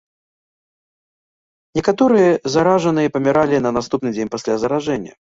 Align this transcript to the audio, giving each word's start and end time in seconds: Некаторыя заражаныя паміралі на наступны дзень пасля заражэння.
Некаторыя 1.79 2.31
заражаныя 2.53 3.11
паміралі 3.17 3.59
на 3.65 3.71
наступны 3.77 4.09
дзень 4.15 4.31
пасля 4.37 4.57
заражэння. 4.65 5.13